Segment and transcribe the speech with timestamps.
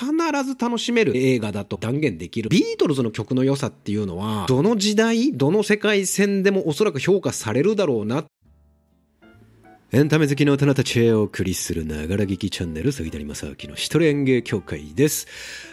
[0.00, 2.48] 必ず楽しめる映画だと断言できる。
[2.48, 8.24] ビートルズの曲の良さっていうのは、どの時代、どの世界線でもおそらく評価されるだろうな
[9.92, 15.26] エンタメ好きの大人たちへお送りするながら劇チャンネル、杉谷正明の一人演芸協会です。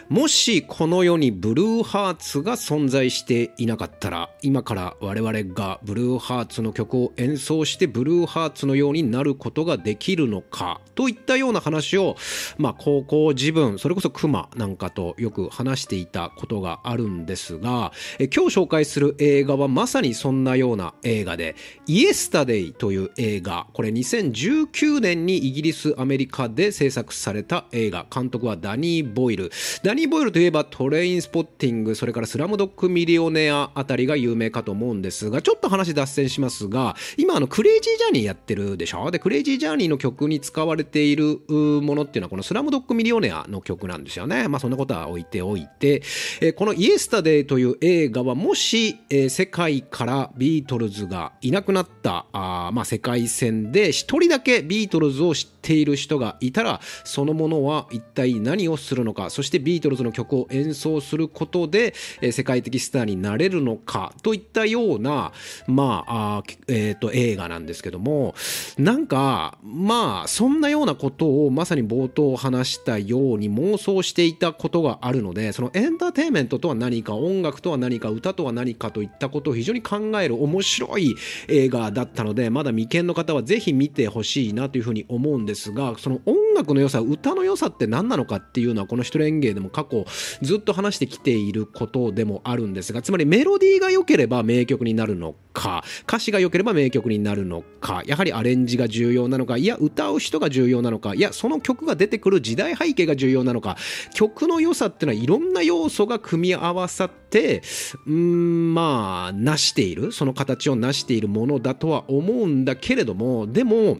[0.08, 12.16] もしこの世にブルーハーツが存在していなかったら、今から我々がブルーハーツの曲を演奏してブルーハーツのようになることができるのか、といったような話を、
[12.56, 21.54] まあ高校時分、それこそ熊なんかとよく話していたことがあるんですが、今日紹介する映画はまさにそんなような映画で、
[21.86, 28.06] イエスタデイという映画、これ2019年にイギリス、アメリカで制作された映画。
[28.12, 29.50] 監督はダニー・ボイル。
[29.82, 39.10] ダニー・ボイルといえばトレインスポッティング、それからスラムドッグ・ミリオネアあたりが有名かと思うんですが、ちょっと話脱線しますが、今あのクレイジージャーニーやってるでしょ？
[39.10, 44.48] で、クレイジージャーニーの曲に使われているものっていうのはこのスラムドッグ・ミリオネアの曲なんですよね。
[44.48, 46.02] まあそんなことは置いておいて、
[46.40, 59.28] えこのイエスタデイという映画はもし、え世界からビートルズがいなくなったあまあ世界線で一人だけビートルズを知ている人がいたらそのものは一体何をするのか。
[59.28, 64.14] そしてビートルズの曲を演奏することで、え世界的スターになれるのか。
[64.22, 65.32] といったような
[65.66, 68.34] まあえーと、映画なんですけども
[68.78, 81.14] なんかまあそんなようなことをまさに冒頭話したように妄想していたことがあるのでそのエンターテインメントとは何か音楽とは何か歌とは何かといったことを非常に考える面白い
[81.48, 90.04] 映画だったのでまだ未見の方はぜひ見てほしいなというふうに思うんですですがその音楽の良さ歌の良さって何なのかっていうのはこの一連芸でも過去
[90.40, 103.76] ずっと話してきていることでもあるんですがつまりメロディーが良ければ名曲になるのか歌詞が良ければ名曲になるのかやはりアレンジが重要なのかいや歌う人が重要なのかいやその曲が出てくる時代背景が重要なのか
[104.14, 107.62] 曲の良さっていうのはいろんな要素が組み合わさって
[108.06, 113.98] うんまあ成しているその形を成しているものだとは思うんだけれどもでも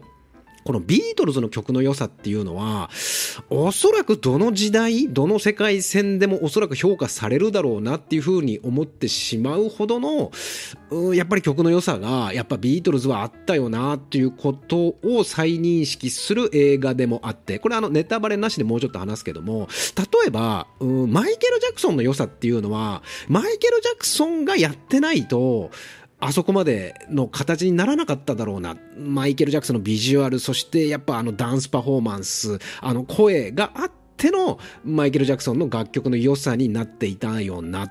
[0.63, 2.89] このビートルズの曲の良さっていうのは、
[3.49, 10.31] おそらくどの時代、どの世界線でもおそらく評価されるだろうなっていうふうに思ってしまうほどの、
[11.13, 25.71] やっぱり曲の良さが、やっぱビートルズはあったよなっていうことを再認識する映画でもあって、これあのネタバレなしでもうちょっと話すけども、例えば、マイケル・ジャクソンの良さっていうのは、マイケル・ジャクソンがやってないと、
[26.19, 28.75] あそこまでの形にならなかっただろうな。
[28.97, 37.89] マイケル・ジャクソンのビジュアル、そしてやっぱあのダンスパフォーマンス、あの声があってのマイケル・ジャクソンの楽曲の良さになっていたよな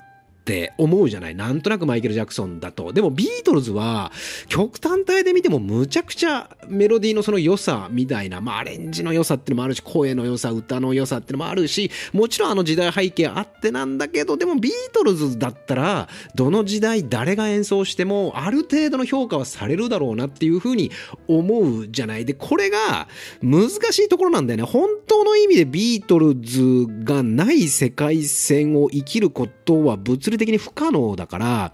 [0.49, 2.91] って思うじゃないなんとなくマイケル・ジャクソンだと。
[2.91, 4.11] でもビートルズは
[4.47, 20.89] 曲単体で見てもむちゃくちゃメロディーのその良さみたいな、まあアレンジの良さっていうのもあるし、声の良さ、歌の良さっていうのもあるし、もちろんあの時代背景あってなんだけど、でもビートルズだったら、どの時代誰が演奏してもある程度の評価はされるだろうなっていうふうに
[21.27, 22.25] 思うじゃない。
[22.25, 23.07] で、これが
[23.43, 24.63] 難しいところなんだよね。
[24.63, 31.73] 本当の意味でビートルズがない世界線を生きることは物理的に不可能だから、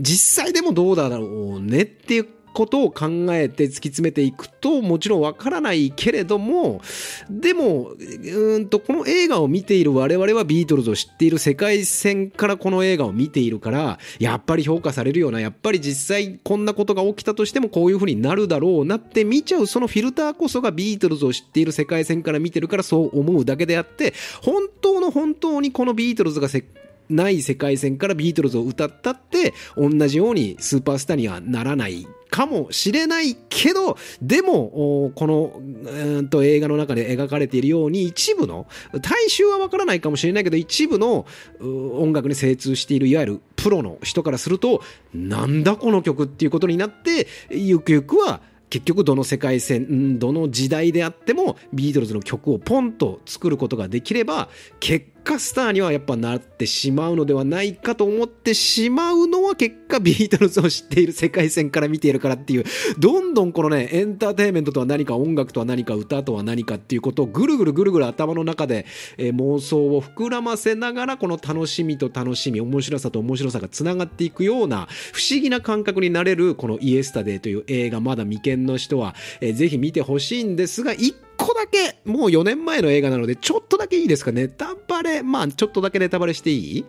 [0.00, 1.26] 実際でもどうだろ
[1.56, 6.80] うねっていうことを考えて突き詰めていくともちろんわからないけれども
[7.28, 26.64] でもうんとこの映画を見ている我々はビートルズを知っている世界線からこの映画を見ているからやっぱり評価されるようなやっぱり実際こんなことが起きたとしてもこういう風になるだろうなって見ちゃうそのフィルターこそがビートルズを知っている世界線から見てるからそう思うだけであって本当の本当にこのビートルズが世
[27.08, 38.66] ない世界線からビートルズを歌ったって同じようにスーパースターにはならないかもしれないけどでもこのうんと映画の中で描かれているように一部の
[39.00, 41.26] 大衆はわからないかもしれないけど一部の
[41.60, 44.82] 音楽に精通しているいわゆるプロの人からすると
[45.14, 54.48] なんだこの曲っていうことになってゆくゆくは結局どの世界線どの時代であってもビートルズの曲をポンと作ることができれば
[54.80, 62.64] 結果スターにはやっぱなってしまうのではないかと思ってしまうのは結果ビートルズを知っている世界線から見ているからっていう
[62.98, 68.86] どんどんこのねエンターテインメントとは何か音楽とは何か歌とは何かっていうことをぐるぐるぐるぐる頭の中で、
[69.18, 86.84] え、妄想を膨らませながらこの楽しみと楽しみ面白さと面白さがつながっていくような不思議な感覚になれるこのイエスタデーという映画まだ未見の人は、えー、ぜひ見てほしいんですが一個だけ、もう4年前の映画なので、ちょっとだけいいですかネタバレ、まあ、ちょっとだけネタバレしていい？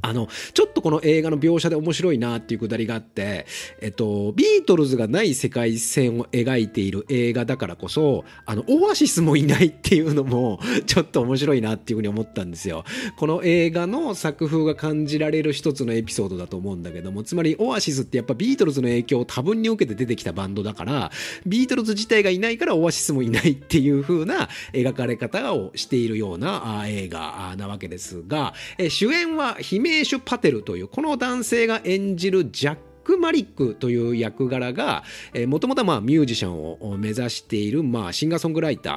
[0.00, 3.46] あの、ちょっとこの映画の描写で面白いなっていうくだりがあって、
[3.80, 12.84] えっと、ビートルズがない世界線を描いている映画だからこそ、あの、オアシスもいないっていうのも、 ちょっと面白いなっていうふうに思ったんですよ。
[13.16, 21.10] この映画の作風が感じられる一つのエピソードだと思うんだけども、つまりオアシスってやっぱビートルズの影響を多分に受けて出てきたバンドだから、
[21.46, 28.54] ビートルズ自体がいないからオアシスもいないっていう風な描かれ方をしているような映画なわけですが、
[28.88, 32.76] 主演はヒメーシュ・パテルというこの男性が演じるジャッ
[33.08, 35.02] クク・マリックという役柄が、
[35.46, 38.90] もともとミュージシャンを目指している、まあ、シンガーソングライタ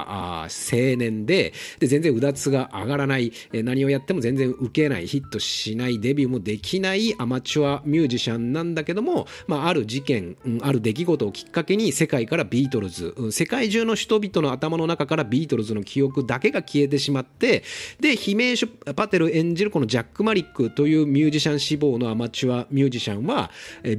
[0.46, 17.64] ー、青年でで、全然うだつが上がらない、何をやっても全然受けない、ヒットしない、デビューもできないアマチュアミュージシャンなんだけども、まあ、ある事件、ある出来事をきっかけに世界からビートルズ、世界中の人々の頭の中からビートルズの記憶だけが消えてしまって、
[17.98, 23.50] で、ヒメーシュ・パテル演じるこのジャック・マリックというミュージシャン志望のアマチュアミュージシャンは、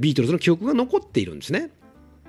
[0.04, 1.70] ビートルズの記憶が残っているんですね。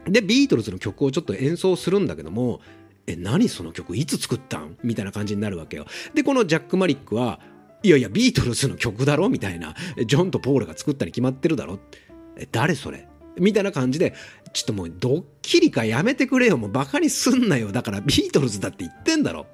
[0.06, 2.62] で、ビートルズの曲をちょっと演奏するんだけども、
[3.06, 3.98] え、何その曲？
[3.98, 4.78] いつ作ったん？
[4.82, 5.86] みたいな感じになるわけよ。
[6.14, 7.42] で、このジャック・マリックは、
[7.84, 9.28] いやいや、ビートルズの曲だろ？
[9.28, 9.76] みたいな。
[10.08, 11.80] ジョンとポールが作ったに決まってるだろ？
[12.38, 13.10] え、誰それ？
[13.38, 14.14] みたいな感じで、
[14.54, 16.58] ちょっともうドッキリかやめてくれよ。
[16.58, 17.74] もうバカにすんなよ。
[17.74, 19.48] だからビートルズだって言ってんだろ？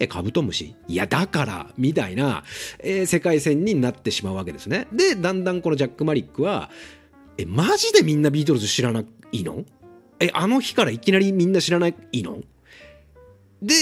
[0.00, 0.76] え、カブトムシ？
[0.86, 2.44] いや、だから、みたいな、
[2.78, 4.86] えー、世界線になってしまうわけですね。
[4.92, 6.70] で、だんだんこのジャック・マリックは、
[7.38, 9.00] え、マジでみんなビートルズ知らな
[9.32, 9.64] いの？
[10.20, 12.40] え、あの日からいきなりみんな知らないの？
[13.62, 13.74] で、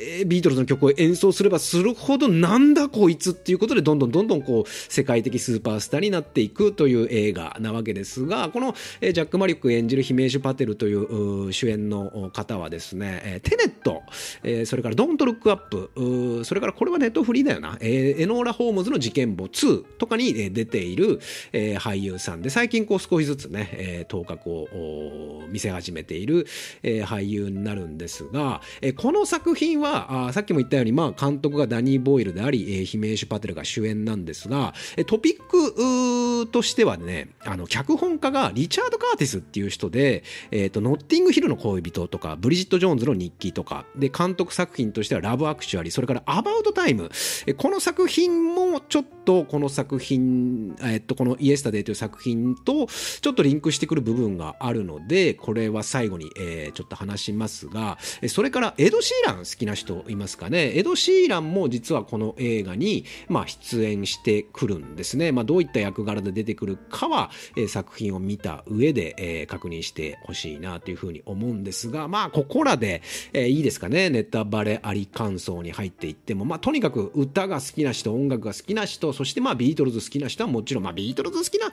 [0.00, 14.02] えー、ビートルズの曲を演奏すればするほどなんだこいつっていうことでどんどんどんどんこう世界的スーパースターになっていくという映画なわけですがこの、えー、ジャック・マリック演じるヒメージュ・パテルという主演の方はですね、えー、テネット、
[14.42, 21.20] えー、それからドント・ルック・アップそれからこれはネットフリーだよな、えー、エノーラ・ホームズの事件簿2とかに出ている、
[21.52, 26.46] えー、俳優さんで最近こう少しずつね、えー、頭角を見せ始めている、
[26.82, 34.74] えー、俳優になるんですが、えー、この作品ははあさっきも言ったように、まあ、監督がダニー・ボイルであり、えー、ヒメーシュ・パテルが主演なんですが、
[35.06, 47.10] トピックとしてはね、あの、脚本家がリチャード・カーティスっていう人で、えっ、ー、と、ノッティング・ヒルの恋人とか、ブリジット・ジョーンズの日記とか、で、監督作品としてはラブ・アクチュアリー、それからアバウト・タイム。
[47.56, 52.86] この作品もちょっとこの作品、えっと、このイエスタデイという作品と
[53.20, 57.98] ちょっとリンクしてくる部分があるので、これは最後に、えー、ちょっと話しますが、
[58.28, 60.76] それからエド・シーラン好きな人いますかね。
[60.76, 65.32] エド・シーランも実はこの映画に、まあ、出演してくるんですね。
[65.32, 74.10] まあ、どういった役柄で出てくるかは、えー、作品を見た上で、えー、確認してほしいなというふうに思うんですが、まあ、ここらで、えー、いいですかね。
[74.10, 81.70] ネタバレあり感想に入っていっても、まあ、とにかく歌が好きな人、音楽が好きな人、そしてまあ、ビートルズ好きな人はもちろん、まあ、ビートルズ好きな、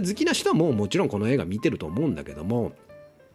[0.00, 2.72] 好きな人はもうもちろんこの映画見てると思うんだけども、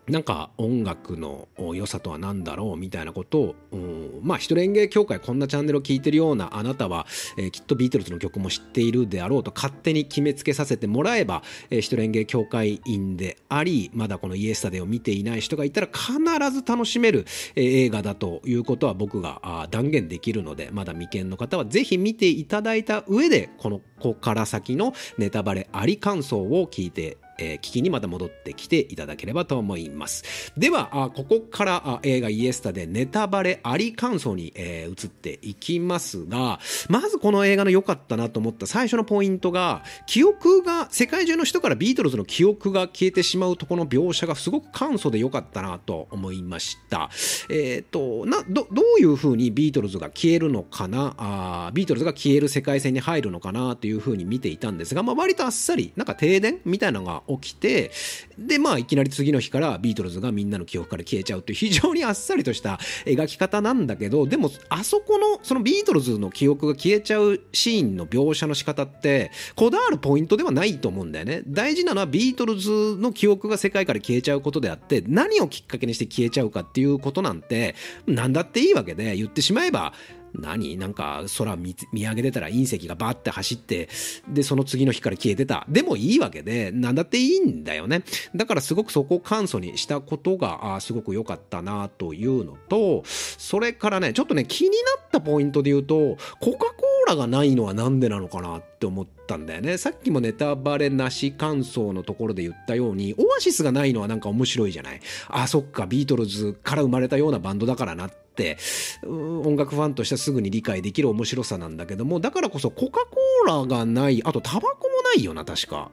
[0.08, 7.06] なんか音楽の良さとは何だろうみたいなことを、うん、まあ一人演芸協会こんなチャンネルを聞いてるようなあなたは、
[7.38, 16.12] えー、きっとビートルズの曲も知っているであろうと勝手に決めつけさせてもらえば、えー、一人演芸協会員でありまだこのイエスタデーを見ていない人がいたら必
[16.52, 17.26] ず楽しめる、
[17.56, 30.54] えー、映画だということは僕があ断言できるのでまだ未見の方はぜひ見ていただいた上でこのここから先のネタバレあり感想を聞いてえー、聞きにまた戻ってきていただければと思います。
[30.56, 47.10] では、あここからあ映画イエスタでネタバレあり感想に、えー、移っていきますが、まずこの映画の良かったなと思った最初のポイントが、記憶が、世界中の人からビートルズの記憶が消えてしまうとこの描写がすごく簡素で良かったなと思いました。
[47.50, 53.76] えっ、ー、と、な、ど、どういう風にビートルズが消えるのかな、あビートルズが消える世界線に入るのかな？
[53.76, 57.92] という風に見ていたんですが、まあ割とあっさり、なんか停電みたいなのが起きて、
[58.38, 71.44] で、まあ、いきなり次の日からビートルズがみんなの記憶から消えちゃうという非常にあっさりとした描き方なんだけど、でも、あそこの、そのビートルズの記憶が消えちゃうシーンの描写の仕方って、こだわるポイントではないと思うんだよね。
[71.48, 77.76] 大事なのはビートルズの記憶が世界から消えちゃうことであって、何をきっかけにして消えちゃうかっていうことなんて、
[78.08, 79.94] 何だっていいわけで、言ってしまえば、
[80.34, 80.78] 何？
[80.78, 83.90] なんか空見上げてたら隕石がバーって走って、
[84.30, 85.66] で、その次の日から消えてた。
[85.70, 88.04] でもいいわけで、なんだっていいんだよね。
[88.36, 99.78] だからすごくそこを簡素にしたことが、あすごく良かったなというのと、それからね、ちょっとね、気になったポイントで言うと、コカ・コーラがないのはなんでなのかなって思ったんだよね。
[99.78, 105.00] さっきもネタバレなし感想のところで言ったように、オアシスがないのはなんか面白いじゃない？
[105.28, 108.58] あ、そっか、ビートルズから生まれたようなバンドだからなって
[109.06, 115.92] 音楽ファンとしてはすぐに理解できる面白さなんだけどもだからこそコカ・コーラがないあとタバコないよな、確か。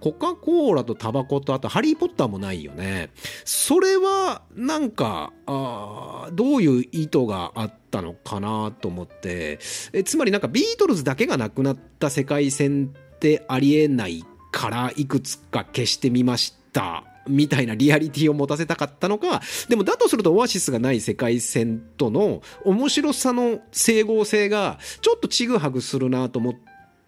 [0.00, 3.10] コカ・コーラとタバコとあとハリー・ポッターもないよね。
[3.44, 9.58] それはなんか、あどういう意図があったのかなと思って、
[9.92, 17.04] えつまりなんかビートルズだけがなくなった世界線ってありえないからいくつか消してみました。
[17.28, 26.54] みたいなリアリティを持たせたかったのか、でもだとするとオアシスがない世界線との面白さの整合性がちょっとちぐはぐするなと思っ、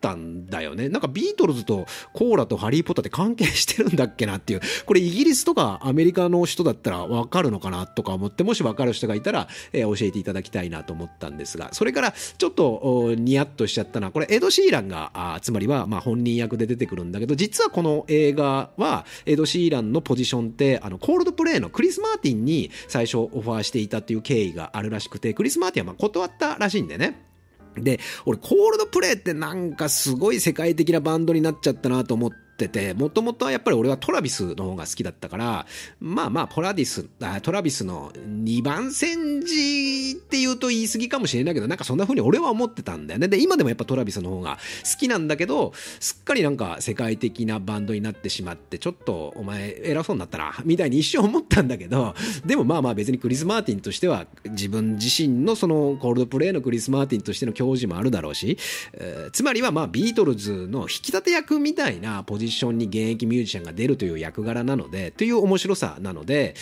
[0.01, 0.89] ったんだよね。
[0.89, 4.61] なんかビートルズとコーラとハリー・ポッターって関係してるんだっけなっていう。
[4.87, 27.30] これイギリスとかアメリカの人だったらわかるのかなとか思って、もしわかる人がいたら、えー、教えていただきたいなと思ったんですが、それからちょっとニヤッとしちゃったのは、これエド・シーランが、あつまりはまあ本人役で出てくるんだけど、実はこの映画はエド・シーランのポジションって、あの、コールドプレイのクリス・マーティンに最初オファーしていたっていう経緯があるらしくて、クリス・マーティンはまあ断ったらしいんでね。
[27.77, 35.67] で、俺、コールドプレイってなんかすごい世界的なバンドになっちゃったなと思って、ってて、もともとはやっぱり俺はトラビスの方が好きだったから、
[36.01, 43.29] まあまあ、ポラディス、あトラビスの2番戦時って言うと言い過ぎかもしれないけど、なんかそんな風に俺は思ってたんだよね。
[43.29, 52.15] で、今でもやっぱトラビスの方が好きなんだけど、すっかりなんか世界的なバンドになってしまって、ちょっとお前偉そうになったな、みたいに一瞬思ったんだけど、
[52.45, 58.59] でもまあまあ別にクリス・マーティンとしては自分自身のそのコールドプレイのクリス・マーティンとしての教授もあるだろうし、
[58.93, 66.55] えー、つまりはまあビートルズの引き立て役みたいなポジションに現役ミュージシャンが出るという役柄なので、という面白さなので、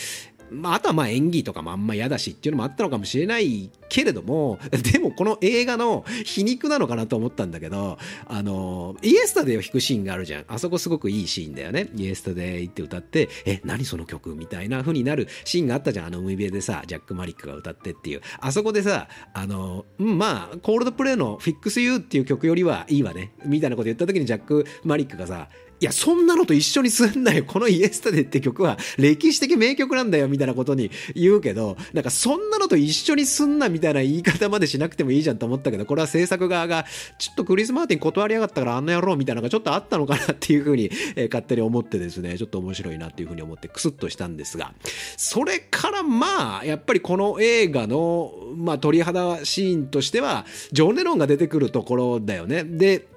[0.51, 4.59] まあ、あとはまあ演技とかもあんま嫌だしっていうのもあったのかもしれないけれども、
[4.91, 10.45] でもこの映画の皮肉なのかなと思ったんだけど、あの、イエスタデイを弾くシーンがあるじゃん。
[10.47, 11.89] あそこすごくいいシーンだよね。
[11.95, 16.05] イエスタデイって歌って、え、何その曲みたいな風になるシーンがあったじゃん。
[16.07, 18.21] あの海辺でさ、ジャック・マリックが歌ってっていう。
[18.39, 23.33] あそこでさ、あの、うん、まあ、コールドプレイのフィックスユーっていう曲よりはいいわね。
[23.45, 25.49] みたいなこと言った時にジャック・マリックがさ、
[25.81, 27.45] いや、そんなのと一緒にすんなよ。
[27.47, 36.85] このイエスタデって曲は歴史的名曲なんだよ、みたいなことに言うけど、なんかそんなのと一緒にすんな、みたいな言い方までしなくてもいいじゃんと思ったけど、これは制作側が、
[37.17, 44.73] ちょっとクリス・マーティン断りやがったからあんな野郎みたいなのがちょっとあったのかなっていうふうに、 えー、勝手に思ってですね、ちょっと面白いなっていうふうに思ってクスッとしたんですが、
[45.15, 52.65] それからまあ、やっぱりこの映画の、まあ、鳥肌シーンとしては、ジョン・レノンが出てくるところだよね。
[52.65, 53.07] で、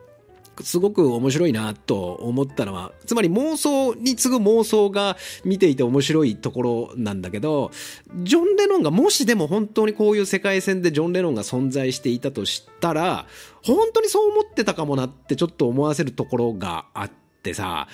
[0.62, 7.70] すごく面白いなと思ったのは、つまり妄想に次ぐ妄想が見ていて面白いところなんだけど、
[8.22, 13.26] ジョン・レノンがもしでも本当にこういう世界線でジョン・レノンが存在していたとしたら、
[13.62, 17.88] 本当にそう思ってたかもなってちょっと思わせるところがあって、ってさ、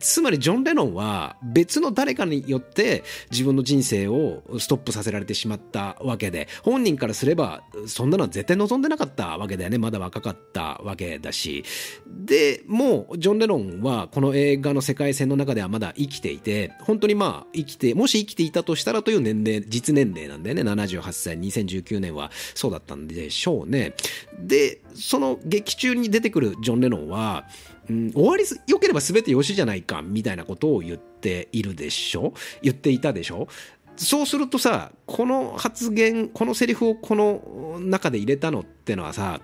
[0.00, 9.76] つまりジョン・レノンは別の誰かによって自分の人生をストップさせられてしまったわけで、本人からすればそんなのは絶対望んでなかったわけだよね。
[9.76, 11.64] まだ若かったわけだし。
[12.08, 20.62] で、もうジョン・レノンはこの映画の世界線の中ではまだ生きていて、本当にまあ生きて、もし生きていたとしたらという年齢、実年齢なんだよね。
[20.62, 23.92] 78歳、2019年はそうだったんでしょうね。
[24.38, 27.44] で、その劇中に出てくるジョン・レノンは、
[27.88, 32.32] うん、終わり良ければ全てよしじゃないかみたいなことを言っているでしょ？
[32.62, 33.48] 言っていたでしょ？
[33.96, 39.40] そうするとさこの発言このセリフをこの中で入れたのってのはさ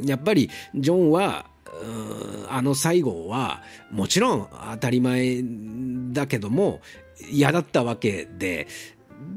[0.00, 1.46] やっぱりジョンは
[2.48, 5.42] あの最後はもちろん当たり前
[6.12, 6.80] だけども
[7.30, 8.66] 嫌だったわけで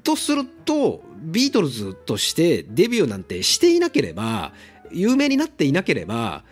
[0.03, 4.53] とするとビートルズとしてデビューなんてしていなければ
[4.91, 6.43] 有名になっていなければ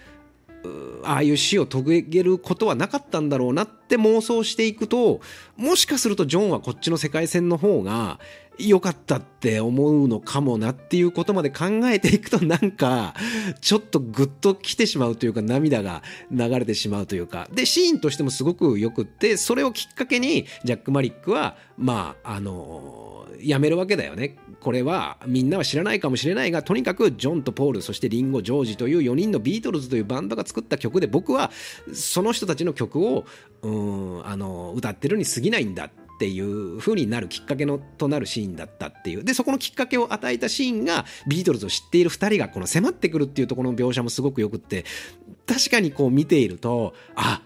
[1.04, 5.22] ああいう死を遂げることはなかったんだろうなって妄想していくと
[5.56, 8.20] もしかするとジョンはこっちの世界線の方が
[8.60, 13.14] 良かったって思うのかもなっていうことまで考えていくとなんか
[13.62, 17.48] ちょっとグッと来てしまうというか涙が流れてしまうというか。
[17.54, 24.38] でシーンとしてもすごくよくってそれをきっかけにジャック・マリックはまああのやめるわけだよね。
[24.60, 31.52] これはみんなは知らないかもしれないがとにかくジョンとポールそしてリンゴジョージという4人のビートルズというバンドが作った曲で僕は
[31.94, 33.26] その人たちの曲を
[33.62, 33.70] う
[34.20, 35.90] んあの歌ってるに過ぎないんだ。
[36.18, 39.24] っていう風になるきっかけのとなるシーンだったっていう。
[39.24, 44.84] でそこのきっかけを与えたシーンがビートルズを知っている2人がこの迫ってくるっていうところの描写もすごくよくって
[45.46, 47.42] 確かにこう見ているとあ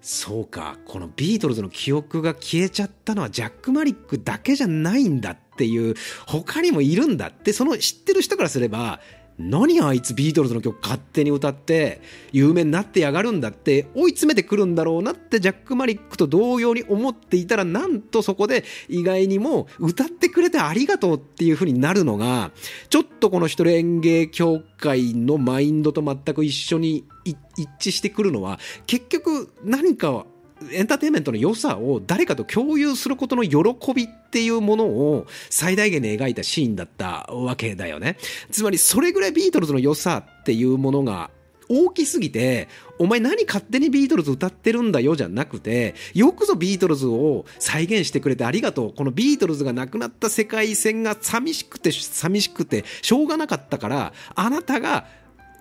[0.00, 5.94] そうかこのビートルズの記憶が消えちゃったのはジャック・マリックだけじゃないんだっていう
[6.26, 9.00] 他にもいるんだってその知ってる人からすれば
[9.42, 12.00] 何あいつビートルズの曲勝手に歌って
[12.32, 22.52] 有名になってやがるんだって追い詰めてくるんだろうなってジャック・マリックと同様に思っていたらなんとそこで意外にも歌ってくれてありがとうっていう風になるのが
[22.88, 27.36] ちょっとこの一人演芸協会のマインドと全く一緒に一
[27.80, 30.26] 致してくるのは結局何か
[30.70, 38.16] エンターテインメントの良さを誰かと共有することの喜びっていうものを最大限に描いたシーンだったわけだよね。
[38.50, 41.30] つまりそれぐらいビートルズの良さっていうものが
[41.68, 48.92] 大きすぎて、お前何勝手にビートルズ歌ってるんだよじゃなくて、よくぞビートルズを再現してくれてありがとう。
[48.92, 55.06] このビートルズがなくなった世界線が寂しくて寂しくてしょうがなかったから、あなたが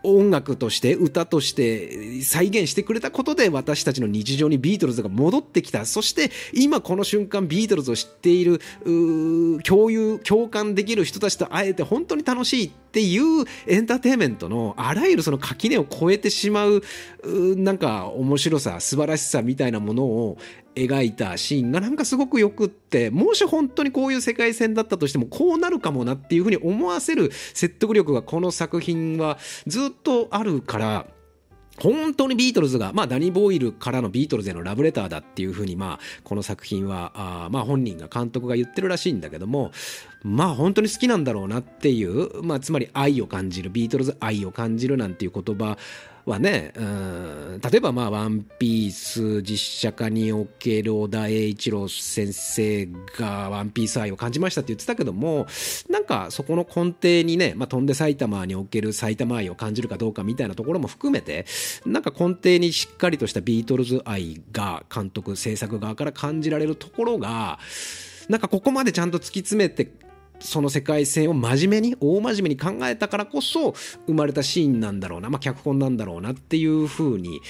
[0.04, 5.86] 音楽として歌として再現してくれたことで私たちの日常にビートルズが戻ってきた。
[5.86, 8.60] そして今この瞬間ビートルズを知っている
[9.64, 12.72] 共有共感できる人たちと会えて本当に楽しい。
[12.92, 16.84] っていうエンターテインメントのあらゆるその垣根を越えてしまう
[17.56, 20.38] なんか面白さ素晴らしさみたいなものを
[20.76, 31.08] 描いたシーンがなんかすごくよくってもし本当にこういう世界線だったとしてもこうなるかもなっていうふうに思わせる説得力がこの作品はずっとあるから
[31.82, 39.72] 本当にビートルズが、まあ、ダニー・ボイルからのビートルズへのラブレターだっていうふうに、まあ、この作品はあ、まあ、本人が監督が言ってるらしいんだけども、
[40.24, 45.78] まあ、本当に好きなんだろうなっていう、まあ、つまり愛を感じるビートルズ愛を感じるなんていう言葉
[46.26, 52.86] はね、うん、例えばまあ、ワンピース実写化における小田栄一郎先生
[53.18, 55.48] がワンピース愛を感じましたって言ってたけども、
[55.90, 61.46] なかそこの根底にね、まあ、飛んで埼玉における埼玉愛を感じるかどうかみたいなところも含めて、
[61.86, 67.60] なんか根底にしっかりとしたビートルズ愛が監督、制作側から感じられるところが、
[68.28, 69.92] なんかここまでちゃんと突き詰めて
[70.42, 73.74] その世界線を真面目に大真面目に考えたからこそ
[74.08, 77.42] 生まれたシーンなんだろうな、まあ、脚本なんだろうなっていう風に、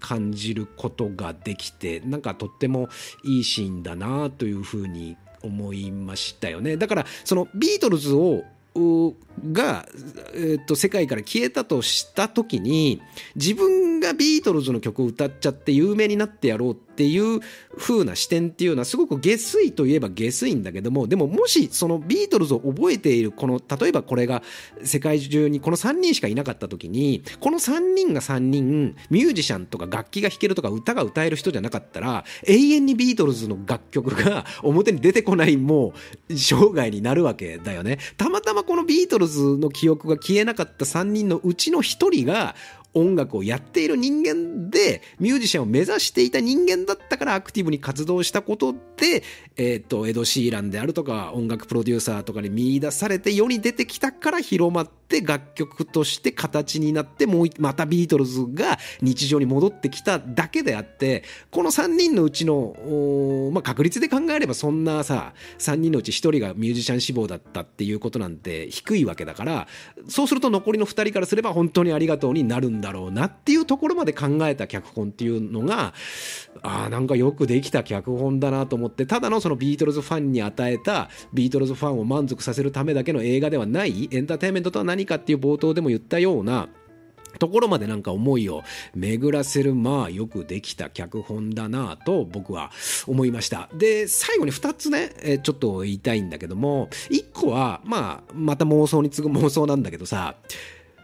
[0.00, 2.88] 感じることができてなんかとっても
[3.24, 5.16] いいシーンだなという風に
[5.48, 6.76] 思いましたよね。
[6.76, 8.44] だからそのビートルズを
[9.52, 9.86] が、
[10.34, 13.02] えー、と世界から消えたとした時に
[13.34, 17.40] 自分がビートルズの曲を歌っちゃって有名になってやろうっていう
[17.78, 24.42] 風な視点っていうのはすごく下水といえば下水んだけどもでももしそのビートルズを覚えているこの例えばこれが
[24.82, 35.92] 世界中にこの3人しかいなかった時にこの3人が3人ミュージシャンとか楽器が弾けるとか歌が歌える人じゃなかったら永遠にビートルズの楽曲が 表に出てこないも
[36.28, 37.98] う生涯になるわけだよね。
[38.16, 42.56] たまたまこのビートルズの記憶が消えなかった3人のうちの1人が
[42.98, 49.22] 音楽をやっている人間で、ミュージシャンを目指していた人間だったからアクティブに活動したことで、
[49.56, 62.74] えっ、ー、と、エド・シーランであるとか、音楽プロデューサーとかに見出されて世に出てきたから広まって楽曲として形になってもうまたビートルズが日常に戻ってきただけであってこの3人のうちの、
[63.52, 69.66] まあ、確率で考えればそんなさ3人のうち1人がミュージシャン志望だったっていうことなんて低いわけだから
[70.08, 75.94] そうすると残りの2人からすれば本当にありがとうになるんだろうなっていうところまで考えた脚本っていうのが
[76.62, 86.68] あなんかよくできた脚本だなと思ってただのそのビートルズファンに与えたビートルズファンを満足させるためだけの映画ではないエンターテインメントとは何何かっていう冒頭でも言ったような
[87.38, 88.64] ところまでなんか思いを
[88.96, 92.72] 巡らせるまあよくできた脚本だなと僕は
[93.06, 93.68] 思いました。
[93.74, 100.34] で最後に2つね、ちょっと言いたいんだけども1個はまあまた妄想に次ぐ妄想なんだけどさ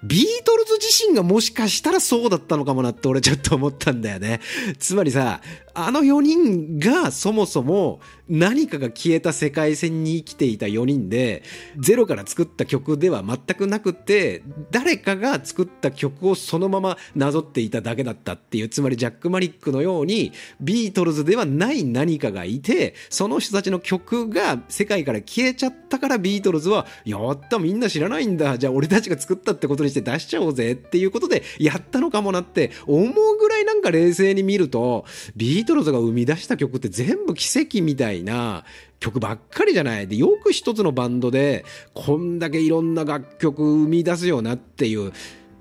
[0.06, 4.40] ビートルズ自身がもしかしたらそうだったのかもなって俺ちょっと思ったんだよね。
[4.78, 5.40] つまりさ、
[5.72, 11.42] あの4人がそもそも何かが消えた世界線に生きていた4人で、
[11.78, 28.58] ゼロから作った曲では全くなくて、誰かが作った曲をそのままなぞっていただけだったっていう、つまりジャック・マリックのように、ビートルズではない何かがいて、その人たちの曲が世界から消えちゃったからビートルズは、やったみんな知らないんだ。
[28.58, 35.04] じゃあ俺たちが作ったってことにして出しちゃおうぜっていうことでやったのかもなって思うぐらいなんか冷静に見ると、
[35.36, 38.64] ビートルズが生み出した曲って全部奇跡みたいな
[38.98, 40.08] 曲ばっかりじゃない。
[40.08, 45.12] で、よく一つのバンドでこんだけいろんな楽曲生み出すよなっていう。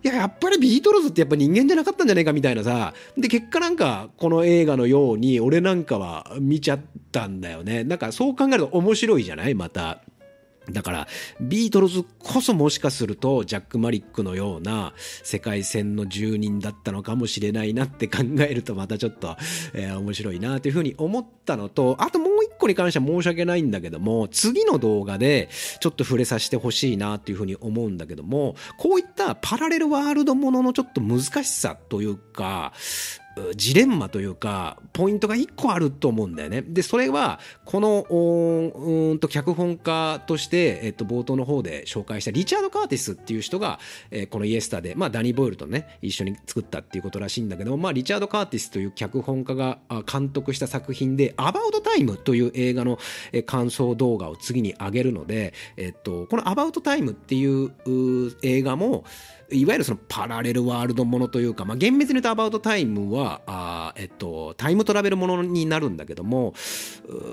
[0.05, 2.93] いや、やっぱりビートルズってやっぱ人間じゃなかったんじゃないかみたいなさ。
[3.17, 6.79] で、結果なんか、この映画のように、俺なんかは見ちゃっ
[7.13, 7.85] たんだよね。
[7.85, 9.55] なんかそう考えると面白いじゃない？
[9.55, 10.01] また。
[10.71, 11.07] だから、
[11.41, 19.35] ビートルズこそもしかすると、ジャック・マリックのような世界線の住人だったのかもしれないなって考えると、またちょっと、
[19.73, 25.49] えー、面白いなというふうに思ったのと、あともう一個に関しては申し訳ないんだけども、次の動画で
[25.81, 32.73] ちょっと触れさせてほしいなっていうふうに思うんだけども、こういったパラレルワールドもののちょっと難しさというか、
[33.55, 36.61] ジレンマというか、ポイントが1個あると思うんだよね。
[36.61, 43.79] で、それは、この、うんと、脚本家として、えっと、冒頭の方で紹介したリチャード・カーティスっていう人が、
[44.11, 49.79] えー、このイエスタで、まあ、ダニー・ボイルとね、一緒に作ったっていうことらしいんだけど、まあ、リチャード・カーティスという脚本家が
[50.11, 52.99] 監督した作品で、アバウト・タイムという映画の
[53.47, 57.71] 感想動画を次に上げるので、えっと、このアバウト・タイムっていう
[58.43, 59.05] 映画も、
[59.53, 66.53] いわゆるそのパラレルワールドものというか、まあ、厳密に言うとアバウトタイムは、あえっと、タイムトラベルものになるんだけども、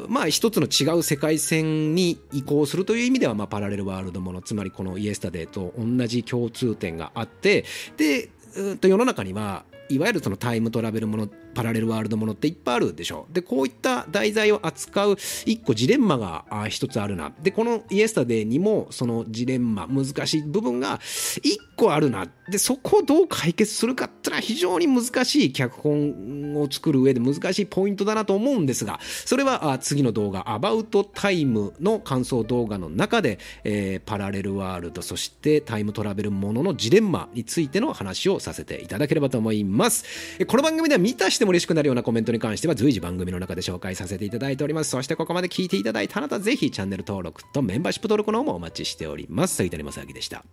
[0.08, 7.64] まあ一つの違う世界線に移行するという意味では、まあパラレルワールドもの、つまりこのイエスタデーと同じ共通点があって、
[7.96, 13.26] で、うんと世の中にはいわゆるそのタイムトラベルものパラレルワールドものっていっぱいあるでしょ。
[13.32, 17.32] でこういった題材を扱う一個ジレンマが一つあるな。
[17.42, 21.00] でこのイエスタデーにもそのジレンマ難しい部分が
[21.42, 22.26] 一個あるな。
[22.50, 40.04] でそこをどう解決するかってのは非常に難しい脚本を作る上で難しいポイントだなと思うんですがそれは次の動画「アバウトタイム」の感想動画の中で、えー、パラレルワールドそしてタイムトラベルもののジレンマについての話をさせていただければと思います。
[40.46, 44.90] この番組では見たしても嬉しくなるようなコメントに関しては随時番組の中で紹介させていただいております。
[44.90, 49.56] そしてここまで聞いていただいたあなたぜひチャンネル登録とメンバーシップ登録の方もお待ちしております。
[49.56, 50.44] 杉谷正明でした。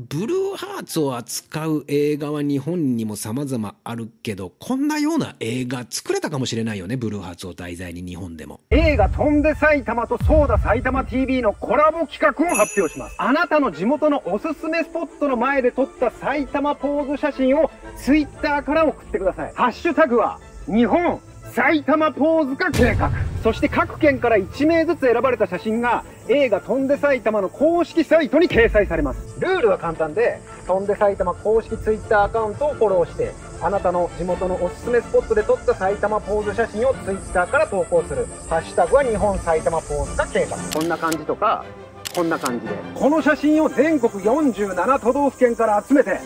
[0.00, 8.60] ブルーハーツを扱う映画は日本にも様々あるけど、こんなような映画作れたかもしれないよね、ブルーハーツを題材に日本でも。
[8.70, 13.16] 映画飛んで埼玉とソーダ埼玉 TV のコラボ企画を発表します。
[13.18, 19.52] あなたの地元のおすすめスポットの前で撮った埼玉ポーズ写真を Twitter から送ってください。
[19.56, 21.20] ハッシュタグは日本
[21.54, 23.10] 埼玉ポーズ化計画。
[23.42, 29.40] そして各県から1名ずつ選ばれた写真が映画飛んで埼玉の公式サイトに掲載されます。
[29.40, 33.32] ルールは簡単で飛んで埼玉公式 Twitter アカウントをフォローして
[33.62, 38.26] あなたの地元のおすすめスポットで撮った埼玉ポーズ写真を Twitter から投稿する。
[38.48, 40.56] ハッシュタグは日本埼玉ポーズ化計画。
[40.74, 41.64] こんな感じとか
[42.14, 42.72] こんな感じで。
[42.94, 46.18] この写真を全国47都道府県から集めて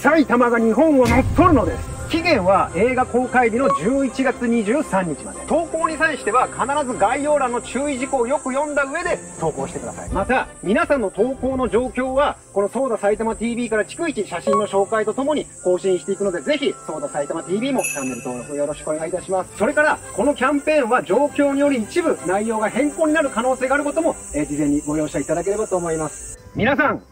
[0.00, 5.38] 埼玉が日本を乗っ取るのです期限は映画公開日の11月23日まで。
[5.46, 10.10] 投稿に際しては必ず概要欄の注意事項をよく読んだ上で投稿してください。
[10.10, 19.56] また、皆さんの投稿の状況は、このソーダ埼玉 TV から逐一写真の紹介とともに更新していくので、ぜひ、ソーダ埼玉 TV もチャンネル登録よろしくお願いいたします。
[19.56, 26.40] それから、このキャンペーンは状況により一部内容が変更になる可能性があることも、え、事前にご容赦いただければと思います。
[26.56, 27.02] 皆さん、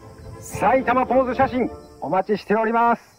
[0.41, 1.69] 埼玉ポーズ写真
[2.01, 3.18] お待ちしております。